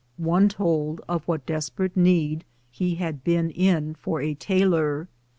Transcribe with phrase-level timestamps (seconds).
[0.17, 5.07] One told of what desperate need he had been in for a tailor.